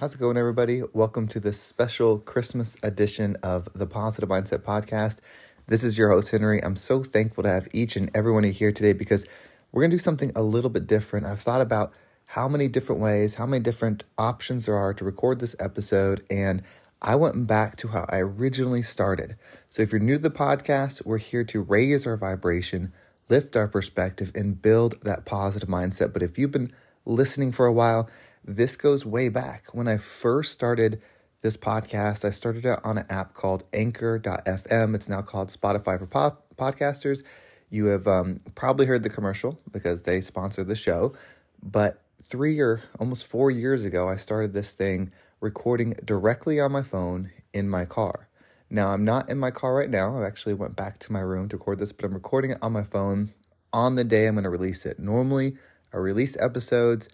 [0.00, 0.80] How's it going, everybody?
[0.94, 5.18] Welcome to this special Christmas edition of the Positive Mindset Podcast.
[5.66, 6.58] This is your host, Henry.
[6.64, 9.26] I'm so thankful to have each and every one of you here today because
[9.70, 11.26] we're going to do something a little bit different.
[11.26, 11.92] I've thought about
[12.24, 16.62] how many different ways, how many different options there are to record this episode, and
[17.02, 19.36] I went back to how I originally started.
[19.68, 22.94] So if you're new to the podcast, we're here to raise our vibration,
[23.28, 26.14] lift our perspective, and build that positive mindset.
[26.14, 26.72] But if you've been
[27.04, 28.08] listening for a while,
[28.44, 29.74] this goes way back.
[29.74, 31.00] When I first started
[31.42, 34.94] this podcast, I started it on an app called Anchor.fm.
[34.94, 37.22] It's now called Spotify for pod- podcasters.
[37.70, 41.14] You have um, probably heard the commercial because they sponsor the show.
[41.62, 46.82] But three or almost four years ago, I started this thing recording directly on my
[46.82, 48.28] phone in my car.
[48.70, 50.14] Now, I'm not in my car right now.
[50.14, 52.72] I actually went back to my room to record this, but I'm recording it on
[52.72, 53.30] my phone
[53.72, 54.98] on the day I'm going to release it.
[54.98, 55.56] Normally,
[55.92, 57.08] I release episodes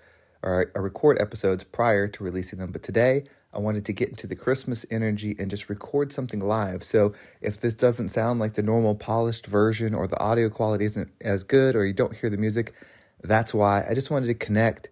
[0.46, 4.28] or I record episodes prior to releasing them, but today I wanted to get into
[4.28, 6.84] the Christmas energy and just record something live.
[6.84, 11.10] So if this doesn't sound like the normal polished version or the audio quality isn't
[11.20, 12.74] as good or you don't hear the music,
[13.22, 14.90] that's why I just wanted to connect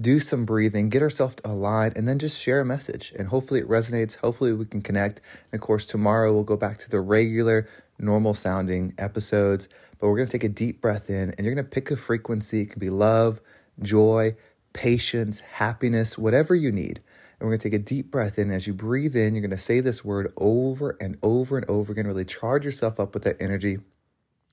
[0.00, 3.12] do some breathing, get ourselves aligned, and then just share a message.
[3.16, 4.16] And hopefully it resonates.
[4.16, 5.20] Hopefully we can connect.
[5.52, 7.68] And of course, tomorrow we'll go back to the regular,
[8.00, 9.68] normal sounding episodes.
[9.98, 11.96] But we're going to take a deep breath in and you're going to pick a
[11.96, 12.62] frequency.
[12.62, 13.40] It can be love,
[13.82, 14.34] joy,
[14.74, 16.98] patience, happiness, whatever you need.
[17.38, 18.50] And we're going to take a deep breath in.
[18.50, 21.92] As you breathe in, you're going to say this word over and over and over
[21.92, 22.06] again.
[22.06, 23.78] Really charge yourself up with that energy.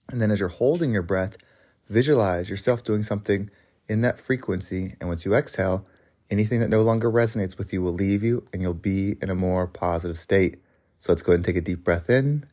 [0.09, 1.37] And then as you're holding your breath,
[1.89, 3.49] visualize yourself doing something
[3.87, 4.95] in that frequency.
[4.99, 5.85] And once you exhale,
[6.29, 9.35] anything that no longer resonates with you will leave you and you'll be in a
[9.35, 10.61] more positive state.
[10.99, 12.45] So let's go ahead and take a deep breath in.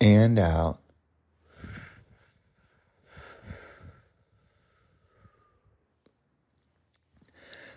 [0.00, 0.78] And out.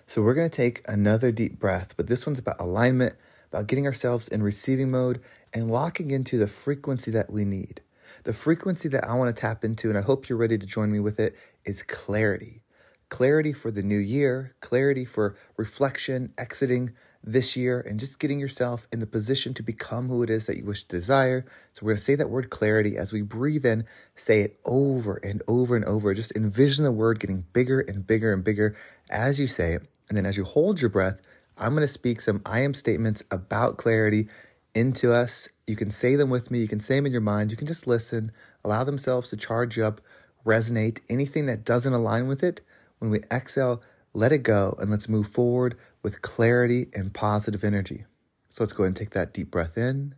[0.06, 3.16] So we're going to take another deep breath, but this one's about alignment,
[3.52, 5.22] about getting ourselves in receiving mode
[5.54, 7.82] and locking into the frequency that we need.
[8.24, 10.92] The frequency that I want to tap into, and I hope you're ready to join
[10.92, 11.36] me with it,
[11.66, 12.64] is clarity.
[13.10, 18.88] Clarity for the new year, clarity for reflection, exiting this year, and just getting yourself
[18.92, 21.46] in the position to become who it is that you wish to desire.
[21.72, 23.86] So, we're going to say that word clarity as we breathe in,
[24.16, 26.14] say it over and over and over.
[26.14, 28.76] Just envision the word getting bigger and bigger and bigger
[29.10, 29.84] as you say it.
[30.10, 31.20] And then as you hold your breath,
[31.58, 34.28] I'm going to speak some I am statements about clarity
[34.76, 35.48] into us.
[35.68, 36.60] You can say them with me.
[36.60, 37.52] You can say them in your mind.
[37.52, 38.32] You can just listen,
[38.64, 40.02] allow themselves to charge up,
[40.46, 41.00] resonate.
[41.10, 42.62] Anything that doesn't align with it,
[43.00, 43.82] when we exhale,
[44.14, 48.06] let it go and let's move forward with clarity and positive energy.
[48.50, 50.16] So let's go ahead and take that deep breath in.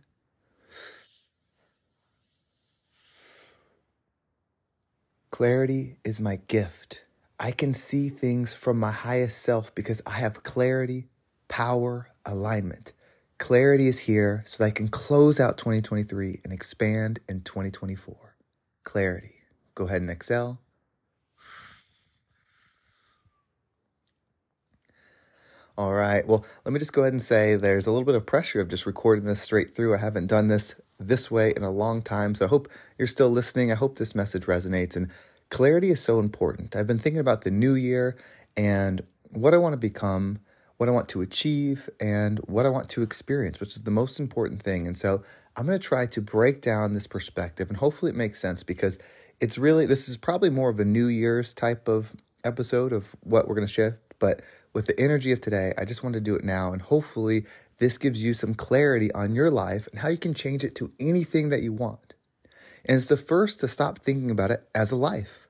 [5.30, 7.02] Clarity is my gift.
[7.38, 11.08] I can see things from my highest self because I have clarity,
[11.48, 12.92] power, alignment.
[13.38, 18.36] Clarity is here so that I can close out 2023 and expand in 2024.
[18.84, 19.34] Clarity.
[19.74, 20.60] Go ahead and exhale.
[25.78, 26.26] All right.
[26.26, 28.68] Well, let me just go ahead and say there's a little bit of pressure of
[28.68, 29.94] just recording this straight through.
[29.94, 32.34] I haven't done this this way in a long time.
[32.34, 33.70] So I hope you're still listening.
[33.70, 34.96] I hope this message resonates.
[34.96, 35.10] And
[35.50, 36.74] clarity is so important.
[36.74, 38.16] I've been thinking about the new year
[38.56, 40.38] and what I want to become,
[40.78, 44.18] what I want to achieve, and what I want to experience, which is the most
[44.18, 44.86] important thing.
[44.86, 45.22] And so
[45.56, 48.98] I'm going to try to break down this perspective and hopefully it makes sense because
[49.40, 53.46] it's really, this is probably more of a New Year's type of episode of what
[53.46, 54.05] we're going to shift.
[54.18, 54.42] But
[54.72, 56.72] with the energy of today, I just want to do it now.
[56.72, 57.46] And hopefully
[57.78, 60.92] this gives you some clarity on your life and how you can change it to
[60.98, 62.14] anything that you want.
[62.84, 65.48] And it's the first to stop thinking about it as a life.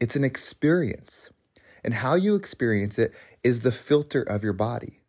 [0.00, 1.30] It's an experience.
[1.84, 5.00] And how you experience it is the filter of your body.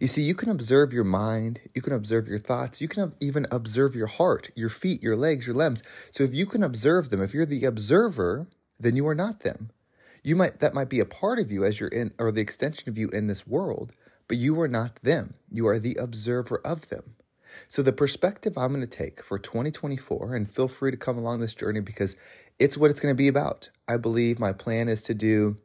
[0.00, 3.46] You see, you can observe your mind, you can observe your thoughts, you can even
[3.50, 5.82] observe your heart, your feet, your legs, your limbs.
[6.10, 8.48] So if you can observe them, if you're the observer,
[8.80, 9.70] then you are not them.
[10.24, 12.88] You might that might be a part of you as you're in or the extension
[12.88, 13.92] of you in this world,
[14.28, 15.34] but you are not them.
[15.50, 17.16] You are the observer of them.
[17.68, 21.40] So, the perspective I'm going to take for 2024, and feel free to come along
[21.40, 22.16] this journey because
[22.58, 23.68] it's what it's going to be about.
[23.88, 25.58] I believe my plan is to do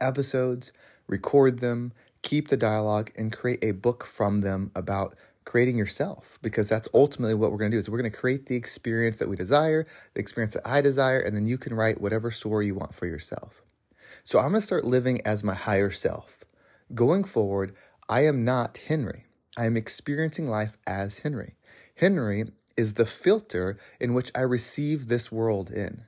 [0.00, 0.72] episodes,
[1.08, 1.92] record them,
[2.22, 5.14] keep the dialogue, and create a book from them about
[5.44, 8.46] creating yourself because that's ultimately what we're going to do is we're going to create
[8.46, 9.84] the experience that we desire
[10.14, 13.06] the experience that i desire and then you can write whatever story you want for
[13.06, 13.60] yourself
[14.24, 16.44] so i'm going to start living as my higher self.
[16.94, 17.74] Going forward
[18.08, 19.24] i am not henry.
[19.56, 21.56] I am experiencing life as henry.
[21.96, 22.44] Henry
[22.76, 26.04] is the filter in which i receive this world in.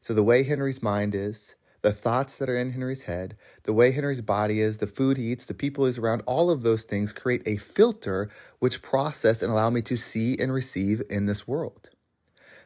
[0.00, 3.90] So the way henry's mind is the thoughts that are in Henry's head, the way
[3.90, 7.12] Henry's body is, the food he eats, the people he's around, all of those things
[7.12, 11.90] create a filter which process and allow me to see and receive in this world.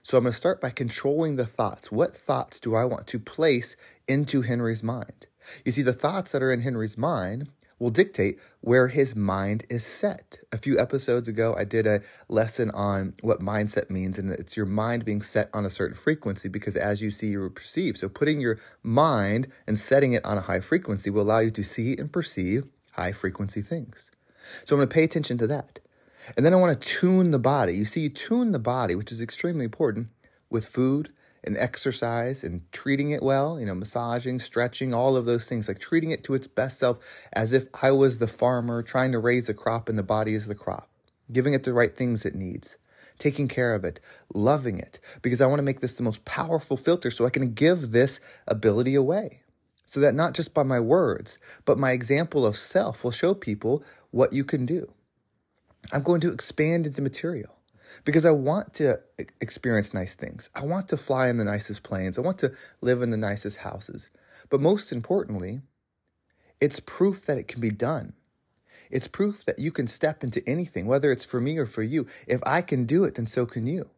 [0.09, 1.93] So I'm going to start by controlling the thoughts.
[1.93, 3.77] What thoughts do I want to place
[4.07, 5.27] into Henry's mind?
[5.67, 9.85] You see, the thoughts that are in Henry's mind will dictate where his mind is
[9.85, 10.39] set.
[10.51, 12.01] A few episodes ago, I did a
[12.31, 16.49] lesson on what mindset means, and it's your mind being set on a certain frequency
[16.49, 17.99] because as you see, you perceive.
[17.99, 21.63] So, putting your mind and setting it on a high frequency will allow you to
[21.63, 24.11] see and perceive high frequency things.
[24.65, 25.81] So, I'm going to pay attention to that.
[26.37, 27.75] And then I want to tune the body.
[27.75, 30.09] You see, you tune the body, which is extremely important
[30.51, 31.13] with food
[31.45, 35.79] and exercise and treating it well, you know, massaging, stretching, all of those things, like
[35.79, 36.99] treating it to its best self
[37.33, 40.47] as if I was the farmer trying to raise a crop and the body is
[40.47, 40.91] the crop,
[41.33, 42.77] giving it the right things it needs,
[43.19, 44.01] taking care of it,
[44.35, 47.55] loving it, because I want to make this the most powerful filter so I can
[47.55, 49.43] give this ability away.
[49.87, 53.83] So that not just by my words, but my example of self will show people
[54.11, 54.93] what you can do.
[55.93, 57.55] I'm going to expand into material
[58.05, 59.01] because I want to
[59.41, 60.51] experience nice things.
[60.55, 62.19] I want to fly in the nicest planes.
[62.19, 64.09] I want to live in the nicest houses.
[64.51, 65.61] But most importantly,
[66.61, 68.15] it's proof that it can be done.
[68.91, 72.07] It's proof that you can step into anything, whether it's for me or for you.
[72.27, 73.91] If I can do it, then so can you.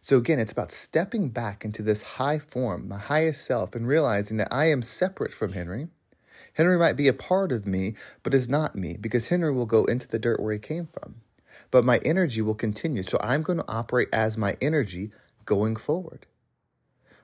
[0.00, 4.36] So again, it's about stepping back into this high form, my highest self, and realizing
[4.38, 5.88] that I am separate from Henry.
[6.54, 9.84] Henry might be a part of me, but is not me, because Henry will go
[9.84, 11.16] into the dirt where he came from
[11.70, 13.02] but my energy will continue.
[13.02, 15.10] So I'm going to operate as my energy
[15.44, 16.26] going forward.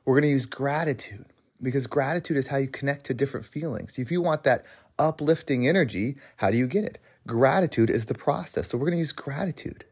[0.04, 1.26] We're going to use gratitude
[1.62, 3.98] because gratitude is how you connect to different feelings.
[3.98, 4.64] If you want that
[4.98, 6.98] uplifting energy, how do you get it?
[7.26, 8.68] Gratitude is the process.
[8.68, 9.84] So we're going to use gratitude.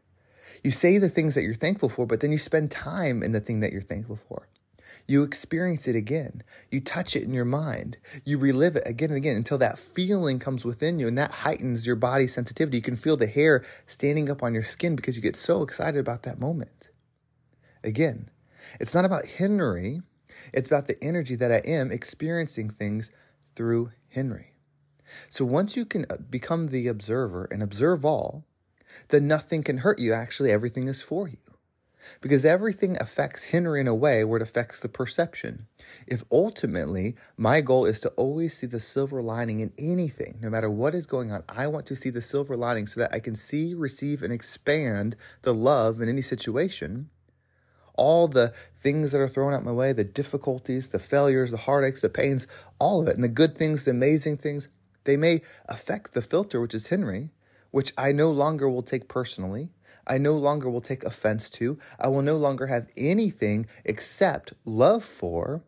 [0.63, 3.39] You say the things that you're thankful for, but then you spend time in the
[3.39, 4.47] thing that you're thankful for.
[5.07, 6.43] You experience it again.
[6.69, 7.97] You touch it in your mind.
[8.25, 11.85] You relive it again and again until that feeling comes within you and that heightens
[11.85, 12.77] your body sensitivity.
[12.77, 15.99] You can feel the hair standing up on your skin because you get so excited
[15.99, 16.89] about that moment.
[17.83, 18.29] Again,
[18.79, 20.01] it's not about Henry,
[20.53, 23.11] it's about the energy that I am experiencing things
[23.55, 24.53] through Henry.
[25.29, 28.45] So once you can uh, become the observer and observe all,
[29.09, 30.13] then nothing can hurt you.
[30.13, 31.37] Actually, everything is for you
[32.21, 35.67] because everything affects Henry in a way where it affects the perception.
[36.07, 40.69] If ultimately my goal is to always see the silver lining in anything, no matter
[40.69, 43.35] what is going on, I want to see the silver lining so that I can
[43.35, 47.09] see, receive, and expand the love in any situation.
[47.95, 52.01] All the things that are thrown at my way, the difficulties, the failures, the heartaches,
[52.01, 52.47] the pains,
[52.79, 54.69] all of it, and the good things, the amazing things,
[55.03, 57.31] they may affect the filter, which is Henry,
[57.71, 59.71] which I no longer will take personally
[60.07, 61.77] I no longer will take offense to.
[61.99, 65.63] I will no longer have anything except love for.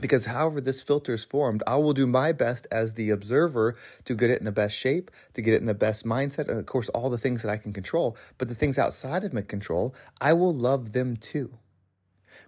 [0.00, 4.14] Because however this filter is formed, I will do my best as the observer to
[4.14, 6.66] get it in the best shape, to get it in the best mindset, and of
[6.66, 8.16] course, all the things that I can control.
[8.38, 11.58] But the things outside of my control, I will love them too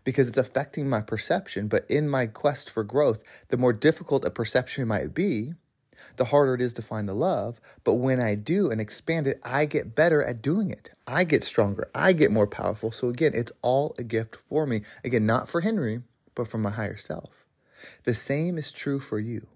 [0.05, 1.69] because it's affecting my perception.
[1.69, 5.55] But in my quest for growth, the more difficult a perception might be,
[6.17, 7.61] the harder it is to find the love.
[7.85, 10.91] But when I do and expand it, I get better at doing it.
[11.07, 11.91] I get stronger.
[11.95, 12.93] I get more powerful.
[12.93, 14.83] So again, it's all a gift for me.
[15.05, 16.03] Again, not for Henry,
[16.35, 17.47] but for my higher self.
[18.05, 19.47] The same is true for you.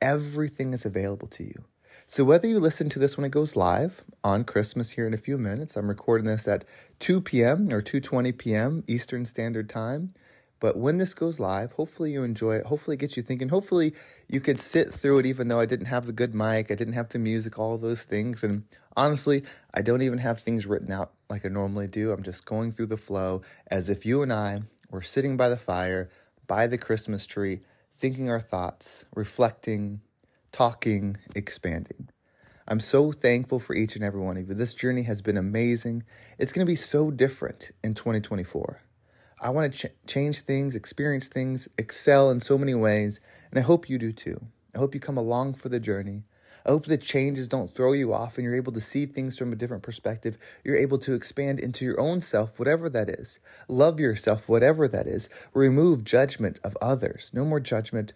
[0.00, 1.64] Everything is available to you.
[2.06, 5.18] So whether you listen to this when it goes live on Christmas here in a
[5.18, 6.64] few minutes, I'm recording this at
[7.00, 7.72] 2 p.m.
[7.72, 8.84] or 2:20 p.m.
[8.86, 10.14] Eastern Standard Time.
[10.60, 12.66] But when this goes live, hopefully you enjoy it.
[12.66, 13.48] Hopefully it gets you thinking.
[13.48, 13.94] Hopefully
[14.28, 16.92] you could sit through it even though I didn't have the good mic, I didn't
[16.92, 18.44] have the music, all those things.
[18.44, 18.64] And
[18.94, 22.12] honestly, I don't even have things written out like I normally do.
[22.12, 25.56] I'm just going through the flow as if you and I were sitting by the
[25.56, 26.10] fire,
[26.46, 27.60] by the Christmas tree,
[27.96, 30.02] thinking our thoughts, reflecting,
[30.52, 32.10] talking, expanding.
[32.68, 34.54] I'm so thankful for each and every one of you.
[34.54, 36.04] This journey has been amazing.
[36.38, 38.80] It's going to be so different in 2024.
[39.42, 43.20] I want to ch- change things, experience things, excel in so many ways,
[43.50, 44.38] and I hope you do too.
[44.74, 46.24] I hope you come along for the journey.
[46.66, 49.50] I hope the changes don't throw you off and you're able to see things from
[49.50, 50.36] a different perspective.
[50.62, 53.38] You're able to expand into your own self, whatever that is.
[53.66, 55.30] Love yourself, whatever that is.
[55.54, 57.30] Remove judgment of others.
[57.32, 58.12] No more judgment.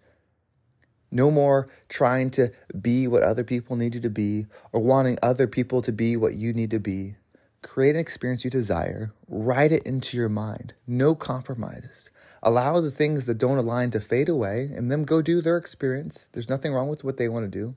[1.11, 5.47] No more trying to be what other people need you to be or wanting other
[5.47, 7.17] people to be what you need to be.
[7.65, 10.75] Create an experience you desire, write it into your mind.
[10.87, 12.11] No compromises.
[12.43, 16.29] Allow the things that don't align to fade away and them go do their experience.
[16.31, 17.75] There's nothing wrong with what they want to do.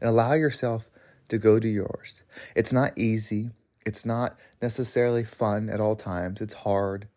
[0.00, 0.88] And allow yourself
[1.30, 2.22] to go do yours.
[2.54, 3.50] It's not easy.
[3.84, 6.40] It's not necessarily fun at all times.
[6.40, 7.08] It's hard,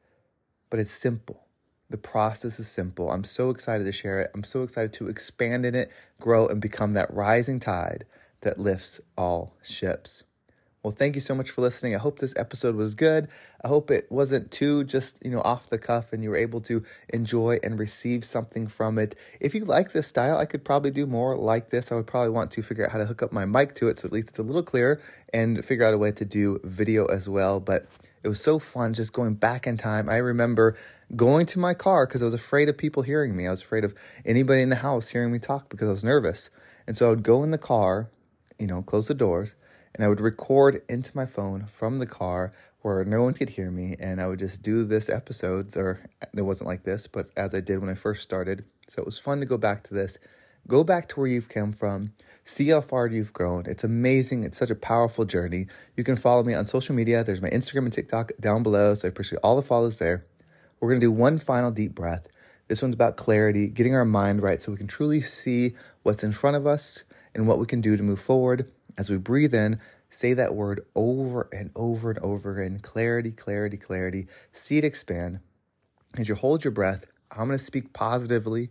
[0.72, 1.46] but it's simple.
[1.92, 3.12] The process is simple.
[3.12, 4.32] I'm so excited to share it.
[4.34, 8.06] I'm so excited to expand in it, grow, and become that rising tide
[8.42, 10.24] that lifts all ships.
[10.88, 11.96] Well, thank you so much for listening.
[11.96, 13.28] I hope this episode was good.
[13.62, 16.62] I hope it wasn't too just, you know, off the cuff and you were able
[16.62, 19.16] to enjoy and receive something from it.
[19.42, 21.92] If you like this style, I could probably do more like this.
[21.92, 24.00] I would probably want to figure out how to hook up my mic to it
[24.00, 25.02] so at least it's a little clearer
[25.34, 27.60] and figure out a way to do video as well.
[27.60, 27.86] But
[28.24, 30.08] it was so fun just going back in time.
[30.08, 30.78] I remember
[31.18, 33.46] going to my car because I was afraid of people hearing me.
[33.46, 33.94] I was afraid of
[34.26, 36.50] anybody in the house hearing me talk because I was nervous.
[36.88, 38.10] And so I would go in the car,
[38.58, 39.54] you know, close the doors
[39.96, 42.52] and I would record into my phone from the car
[42.82, 46.00] where no one could hear me, and I would just do this episodes, or
[46.36, 48.64] it wasn't like this, but as I did when I first started.
[48.88, 50.18] So it was fun to go back to this.
[50.68, 52.12] Go back to where you've come from,
[52.44, 53.64] see how far you've grown.
[53.68, 54.44] It's amazing.
[54.44, 55.68] It's such a powerful journey.
[55.96, 57.24] You can follow me on social media.
[57.24, 60.26] There's my Instagram and TikTok down below, so I appreciate all the follows there.
[60.80, 62.28] We're going to do one final deep breath.
[62.68, 66.34] This one's about clarity, getting our mind right so we can truly see what's in
[66.34, 67.04] front of us
[67.34, 68.70] and what we can do to move forward.
[68.98, 73.78] As we breathe in, say that word over and over and over again clarity, clarity,
[73.78, 74.28] clarity.
[74.52, 75.40] See it expand.
[76.18, 78.70] As you hold your breath, I'm going to speak positively.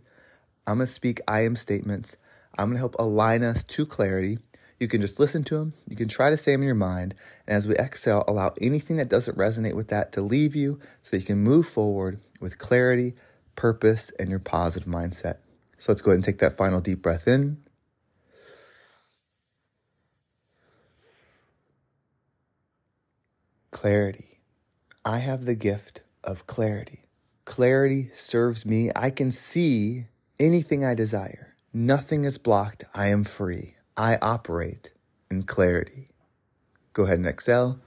[0.65, 2.17] I'm going to speak I am statements.
[2.57, 4.39] I'm going to help align us to clarity.
[4.79, 5.73] You can just listen to them.
[5.87, 7.15] You can try to say them in your mind.
[7.47, 11.11] And as we exhale, allow anything that doesn't resonate with that to leave you so
[11.11, 13.15] that you can move forward with clarity,
[13.55, 15.37] purpose, and your positive mindset.
[15.77, 17.57] So let's go ahead and take that final deep breath in.
[23.77, 24.41] Clarity.
[25.05, 27.01] I have the gift of clarity.
[27.45, 28.89] Clarity serves me.
[28.95, 30.05] I can see
[30.39, 31.53] anything I desire.
[31.71, 32.85] Nothing is blocked.
[32.95, 33.75] I am free.
[33.95, 34.93] I operate
[35.29, 36.09] in clarity.
[36.93, 37.79] Go ahead and exhale.